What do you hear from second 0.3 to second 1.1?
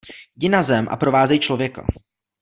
Jdi na zem a